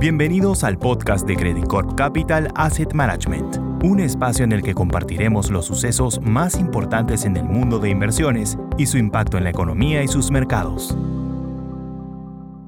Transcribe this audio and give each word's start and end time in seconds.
Bienvenidos 0.00 0.62
al 0.62 0.78
podcast 0.78 1.26
de 1.26 1.34
Credit 1.34 1.66
Corp 1.66 1.96
Capital 1.96 2.52
Asset 2.54 2.92
Management, 2.92 3.56
un 3.82 3.98
espacio 3.98 4.44
en 4.44 4.52
el 4.52 4.62
que 4.62 4.72
compartiremos 4.72 5.50
los 5.50 5.66
sucesos 5.66 6.20
más 6.20 6.54
importantes 6.54 7.24
en 7.24 7.36
el 7.36 7.42
mundo 7.42 7.80
de 7.80 7.90
inversiones 7.90 8.56
y 8.76 8.86
su 8.86 8.96
impacto 8.96 9.38
en 9.38 9.42
la 9.42 9.50
economía 9.50 10.04
y 10.04 10.06
sus 10.06 10.30
mercados. 10.30 10.96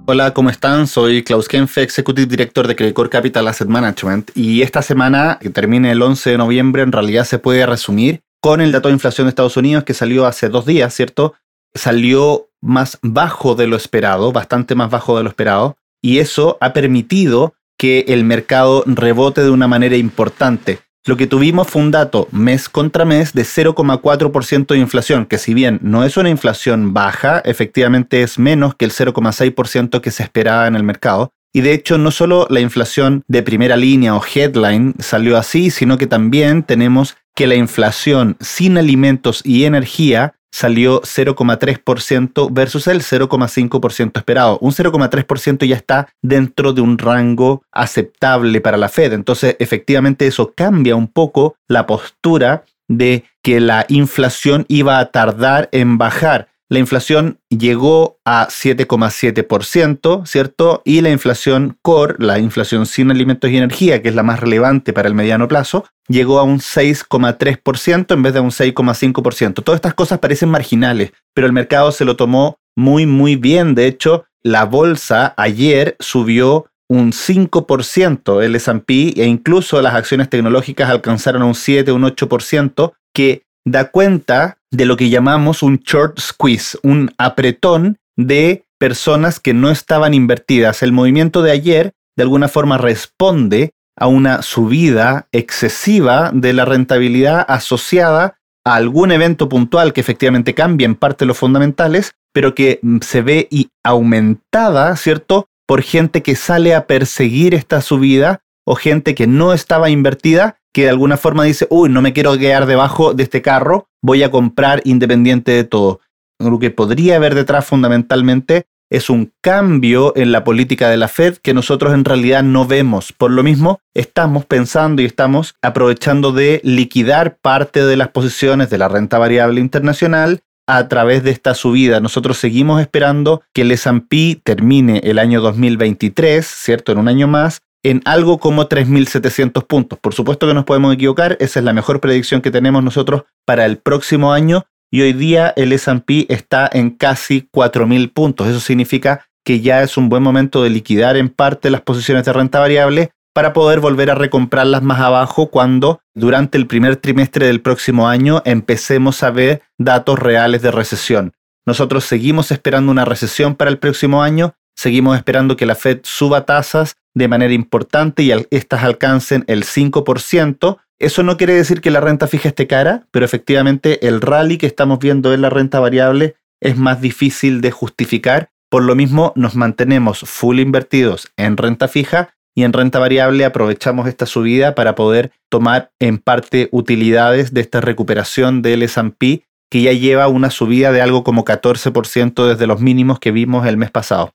Hola, 0.07 0.35
¿cómo 0.35 0.51
están? 0.51 0.89
Soy 0.89 1.23
Klaus 1.23 1.47
Kenfe, 1.47 1.83
Executive 1.83 2.27
Director 2.27 2.67
de 2.67 2.75
Credit 2.75 2.95
Corp 2.95 3.13
Capital 3.13 3.47
Asset 3.47 3.69
Management 3.69 4.33
y 4.35 4.63
esta 4.63 4.83
semana, 4.83 5.39
que 5.41 5.51
termina 5.51 5.93
el 5.93 6.03
11 6.03 6.31
de 6.31 6.39
noviembre, 6.39 6.83
en 6.83 6.91
realidad 6.91 7.23
se 7.23 7.39
puede 7.39 7.65
resumir 7.65 8.23
con 8.41 8.61
el 8.61 8.73
dato 8.73 8.89
de 8.89 8.95
inflación 8.95 9.27
de 9.27 9.29
Estados 9.29 9.57
Unidos 9.57 9.85
que 9.85 9.95
salió 9.95 10.27
hace 10.27 10.49
dos 10.49 10.67
días, 10.67 10.93
¿cierto? 10.93 11.35
Salió 11.75 12.49
más 12.61 12.99
bajo 13.03 13.55
de 13.55 13.69
lo 13.69 13.77
esperado, 13.77 14.33
bastante 14.33 14.75
más 14.75 14.91
bajo 14.91 15.17
de 15.17 15.23
lo 15.23 15.29
esperado, 15.29 15.77
y 16.03 16.19
eso 16.19 16.59
ha 16.61 16.73
permitido 16.73 17.55
que 17.79 18.05
el 18.09 18.25
mercado 18.25 18.85
rebote 18.87 19.43
de 19.43 19.51
una 19.51 19.69
manera 19.69 19.97
importante. 19.97 20.81
Lo 21.07 21.17
que 21.17 21.27
tuvimos 21.27 21.67
fue 21.67 21.81
un 21.81 21.91
dato 21.91 22.29
mes 22.31 22.69
contra 22.69 23.07
mes 23.07 23.33
de 23.33 23.43
0,4% 23.43 24.67
de 24.67 24.79
inflación, 24.79 25.25
que 25.25 25.39
si 25.39 25.55
bien 25.55 25.79
no 25.83 26.05
es 26.05 26.19
una 26.19 26.29
inflación 26.29 26.93
baja, 26.93 27.41
efectivamente 27.47 28.23
es 28.23 28.39
menos 28.39 28.75
que 28.75 28.85
el 28.85 28.91
0,6% 28.91 30.03
que 30.03 30.11
se 30.11 30.23
esperaba 30.23 30.67
en 30.67 30.77
el 30.77 30.83
mercado. 30.83 31.33
Y 31.55 31.63
de 31.63 31.73
hecho 31.73 31.97
no 31.97 32.11
solo 32.11 32.47
la 32.51 32.61
inflación 32.61 33.25
de 33.29 33.43
primera 33.43 33.77
línea 33.77 34.15
o 34.15 34.23
headline 34.23 34.95
salió 34.99 35.39
así, 35.39 35.71
sino 35.71 35.97
que 35.97 36.07
también 36.07 36.63
tenemos 36.63 37.17
que 37.35 37.47
la 37.47 37.55
inflación 37.55 38.37
sin 38.41 38.77
alimentos 38.77 39.41
y 39.43 39.65
energía 39.65 40.35
salió 40.53 41.01
0,3% 41.03 42.49
versus 42.53 42.87
el 42.87 43.03
0,5% 43.03 44.19
esperado. 44.19 44.59
Un 44.61 44.73
0,3% 44.73 45.67
ya 45.67 45.77
está 45.77 46.09
dentro 46.23 46.73
de 46.73 46.81
un 46.81 46.99
rango 46.99 47.63
aceptable 47.73 48.61
para 48.61 48.77
la 48.77 48.89
Fed. 48.89 49.13
Entonces, 49.13 49.57
efectivamente, 49.59 50.27
eso 50.27 50.53
cambia 50.55 50.97
un 50.97 51.09
poco 51.09 51.57
la 51.69 51.87
postura 51.87 52.65
de 52.89 53.25
que 53.43 53.61
la 53.61 53.87
inflación 53.89 54.67
iba 54.69 54.99
a 54.99 55.07
tardar 55.07 55.69
en 55.73 55.97
bajar 55.97 56.49
la 56.71 56.79
inflación 56.79 57.41
llegó 57.49 58.21
a 58.25 58.47
7,7%, 58.47 60.25
¿cierto? 60.25 60.83
Y 60.85 61.01
la 61.01 61.11
inflación 61.11 61.77
core, 61.83 62.15
la 62.19 62.39
inflación 62.39 62.87
sin 62.87 63.11
alimentos 63.11 63.51
y 63.51 63.57
energía, 63.57 64.01
que 64.01 64.09
es 64.09 64.15
la 64.15 64.23
más 64.23 64.39
relevante 64.39 64.93
para 64.93 65.09
el 65.09 65.15
mediano 65.15 65.49
plazo, 65.49 65.85
llegó 66.07 66.39
a 66.39 66.45
un 66.45 66.61
6,3% 66.61 68.15
en 68.15 68.23
vez 68.23 68.35
de 68.35 68.41
un 68.41 68.53
6,5%. 68.53 69.65
Todas 69.65 69.79
estas 69.79 69.95
cosas 69.95 70.21
parecen 70.21 70.49
marginales, 70.49 71.13
pero 71.35 71.49
el 71.49 71.53
mercado 71.53 71.91
se 71.91 72.05
lo 72.05 72.15
tomó 72.15 72.61
muy, 72.77 73.05
muy 73.05 73.35
bien. 73.35 73.75
De 73.75 73.89
hecho, 73.89 74.27
la 74.45 74.65
bolsa 74.65 75.35
ayer 75.37 75.97
subió 75.99 76.67
un 76.89 77.11
5% 77.11 78.45
el 78.45 78.55
S&P 78.55 79.15
e 79.17 79.27
incluso 79.27 79.83
las 79.83 79.95
acciones 79.95 80.31
tecnológicas 80.31 80.89
alcanzaron 80.89 81.43
un 81.43 81.57
7, 81.57 81.91
un 81.91 82.03
8%, 82.03 82.93
que 83.13 83.43
da 83.67 83.91
cuenta 83.91 84.59
de 84.71 84.87
lo 84.87 84.97
que 84.97 85.11
llamamos 85.11 85.63
un 85.63 85.79
short 85.79 86.19
squeeze, 86.21 86.79
un 86.83 87.13
apretón 87.19 87.99
de 88.17 88.65
personas 88.79 89.41
que 89.41 89.55
no 89.55 89.71
estaban 89.71 90.15
invertidas. 90.15 90.83
El 90.83 90.93
movimiento 90.93 91.43
de 91.43 91.51
ayer 91.51 91.93
de 92.17 92.23
alguna 92.23 92.49
forma 92.49 92.79
responde 92.79 93.73
a 93.97 94.07
una 94.07 94.43
subida 94.43 95.29
excesiva 95.33 96.31
de 96.33 96.53
la 96.53 96.65
rentabilidad 96.65 97.45
asociada 97.49 98.39
a 98.65 98.75
algún 98.75 99.13
evento 99.13 99.49
puntual 99.49 99.93
que 99.93 100.01
efectivamente 100.01 100.55
cambia 100.55 100.87
en 100.87 100.95
parte 100.95 101.27
los 101.27 101.39
fundamentales, 101.39 102.13
pero 102.33 102.55
que 102.55 102.79
mm, 102.83 102.99
se 103.01 103.23
ve 103.23 103.49
y 103.51 103.69
aumentada, 103.85 104.97
¿cierto? 104.97 105.49
Por 105.67 105.83
gente 105.83 106.23
que 106.23 106.37
sale 106.37 106.75
a 106.75 106.87
perseguir 106.87 107.55
esta 107.55 107.81
subida 107.81 108.41
o 108.71 108.77
gente 108.77 109.17
que 109.17 109.27
no 109.27 109.53
estaba 109.53 109.91
invertida 109.91 110.61
que 110.73 110.85
de 110.85 110.91
alguna 110.91 111.17
forma 111.17 111.43
dice, 111.43 111.67
uy, 111.71 111.89
no 111.89 112.03
me 112.03 112.13
quiero 112.13 112.39
quedar 112.39 112.67
debajo 112.67 113.15
de 113.15 113.25
este 113.25 113.43
carro, 113.43 113.89
voy 114.01 114.23
a 114.23 114.31
comprar 114.31 114.81
independiente 114.85 115.51
de 115.51 115.65
todo. 115.65 115.99
Lo 116.39 116.57
que 116.61 116.71
podría 116.71 117.17
haber 117.17 117.35
detrás 117.35 117.67
fundamentalmente 117.67 118.67
es 118.89 119.11
un 119.11 119.33
cambio 119.41 120.13
en 120.15 120.31
la 120.31 120.45
política 120.45 120.89
de 120.89 120.99
la 120.99 121.09
Fed 121.09 121.39
que 121.39 121.53
nosotros 121.53 121.93
en 121.95 122.05
realidad 122.05 122.45
no 122.45 122.65
vemos. 122.65 123.13
Por 123.13 123.33
lo 123.33 123.43
mismo, 123.43 123.81
estamos 123.93 124.45
pensando 124.45 125.03
y 125.03 125.05
estamos 125.05 125.57
aprovechando 125.63 126.31
de 126.31 126.61
liquidar 126.63 127.39
parte 127.39 127.85
de 127.85 127.97
las 127.97 128.11
posiciones 128.11 128.71
de 128.71 128.79
la 128.79 128.87
renta 128.87 129.19
variable 129.19 129.61
internacional 129.61 130.43
a 130.69 130.87
través 130.87 131.25
de 131.25 131.33
esta 131.33 131.55
subida. 131.55 131.99
Nosotros 131.99 132.39
seguimos 132.39 132.81
esperando 132.81 133.43
que 133.53 133.63
el 133.63 133.73
S&P 133.73 134.41
termine 134.45 135.01
el 135.03 135.19
año 135.19 135.41
2023, 135.41 136.47
¿cierto? 136.47 136.93
En 136.93 136.99
un 136.99 137.09
año 137.09 137.27
más, 137.27 137.63
en 137.83 138.03
algo 138.05 138.39
como 138.39 138.69
3.700 138.69 139.67
puntos. 139.67 139.99
Por 139.99 140.15
supuesto 140.15 140.47
que 140.47 140.55
nos 140.55 140.65
podemos 140.65 140.95
equivocar, 140.95 141.37
esa 141.41 141.61
es 141.61 141.65
la 141.65 141.73
mejor 141.73 142.01
predicción 142.01 142.41
que 142.41 142.51
tenemos 142.51 142.83
nosotros 142.83 143.25
para 143.45 143.67
el 143.67 143.79
próximo 143.79 144.33
año 144.33 144.67
y 144.91 145.03
hoy 145.03 145.13
día 145.13 145.53
el 145.57 145.73
S&P 145.73 146.27
está 146.29 146.69
en 146.73 146.91
casi 146.91 147.49
4.000 147.53 148.13
puntos. 148.13 148.49
Eso 148.49 148.61
significa 148.61 149.27
que 149.45 149.61
ya 149.61 149.83
es 149.83 149.97
un 149.97 150.09
buen 150.09 150.23
momento 150.23 150.63
de 150.63 150.71
liquidar 150.71 151.17
en 151.17 151.29
parte 151.29 151.71
las 151.71 151.81
posiciones 151.81 152.25
de 152.25 152.33
renta 152.33 152.61
variable 152.61 153.13
para 153.33 153.53
poder 153.53 153.81
volver 153.81 154.11
a 154.11 154.17
recomprarlas 154.17 154.83
más 154.83 155.01
abajo 155.01 155.51
cuando 155.51 156.01
durante 156.15 156.59
el 156.59 156.67
primer 156.67 156.97
trimestre 156.97 157.47
del 157.47 157.61
próximo 157.61 158.09
año 158.09 158.43
empecemos 158.45 159.23
a 159.23 159.31
ver 159.31 159.63
datos 159.79 160.19
reales 160.19 160.63
de 160.63 160.73
recesión. 160.73 161.33
Nosotros 161.65 162.05
seguimos 162.05 162.51
esperando 162.51 162.91
una 162.91 163.05
recesión 163.05 163.55
para 163.55 163.71
el 163.71 163.79
próximo 163.79 164.23
año, 164.23 164.55
seguimos 164.81 165.15
esperando 165.15 165.59
que 165.59 165.67
la 165.67 165.75
Fed 165.75 166.01
suba 166.05 166.47
tasas 166.47 166.97
de 167.15 167.29
manera 167.29 167.53
importante 167.53 168.23
y 168.23 168.33
estas 168.51 168.83
alcancen 168.83 169.45
el 169.47 169.65
5%. 169.65 170.79
Eso 170.99 171.23
no 171.23 171.37
quiere 171.37 171.53
decir 171.53 171.83
que 171.83 171.91
la 171.91 172.01
renta 172.01 172.27
fija 172.27 172.49
esté 172.49 172.67
cara, 172.67 173.07
pero 173.11 173.27
efectivamente 173.27 174.09
el 174.09 174.23
rally 174.23 174.57
que 174.57 174.67
estamos 174.67 174.99
viendo 174.99 175.35
en 175.35 175.43
la 175.43 175.51
renta 175.51 175.81
variable 175.81 176.37
es 176.63 176.79
más 176.79 177.03
difícil 177.03 177.61
de 177.61 177.71
justificar. 177.73 178.53
Por 178.71 178.83
lo 178.85 178.95
mismo, 178.95 179.35
nos 179.37 179.55
mantenemos 179.55 180.21
full 180.21 180.61
invertidos 180.61 181.31
en 181.37 181.59
renta 181.59 181.87
fija 181.87 182.31
y 182.55 182.63
en 182.63 182.73
renta 182.73 182.99
variable 182.99 183.45
aprovechamos 183.45 184.09
esta 184.09 184.25
subida 184.25 184.75
para 184.75 184.95
poder 184.95 185.31
tomar 185.51 185.91
en 186.01 186.17
parte 186.17 186.71
utilidades 186.73 187.53
de 187.53 187.61
esta 187.61 187.83
recuperación 187.83 188.63
del 188.63 188.83
S&P 188.83 189.45
que 189.71 189.83
ya 189.83 189.93
lleva 189.93 190.27
una 190.29 190.49
subida 190.49 190.91
de 190.91 191.03
algo 191.03 191.23
como 191.23 191.45
14% 191.45 192.49
desde 192.49 192.67
los 192.67 192.81
mínimos 192.81 193.19
que 193.19 193.31
vimos 193.31 193.67
el 193.67 193.77
mes 193.77 193.91
pasado. 193.91 194.33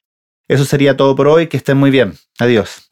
Eso 0.48 0.66
sería 0.66 0.96
todo 0.96 1.16
por 1.16 1.28
hoy, 1.28 1.48
que 1.48 1.58
estén 1.58 1.78
muy 1.78 1.90
bien. 1.90 2.14
Adiós. 2.40 2.88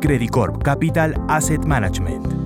Credit 0.00 0.30
Corp 0.30 0.62
Capital 0.62 1.14
Asset 1.28 1.64
Management 1.64 2.39